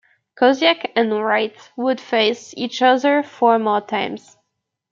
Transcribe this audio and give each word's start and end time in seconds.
Koziak 0.35 0.93
and 0.95 1.13
Wright 1.13 1.53
would 1.77 2.01
face 2.01 2.55
each 2.57 2.81
other 2.81 3.21
four 3.21 3.59
more 3.59 3.81
times. 3.81 4.35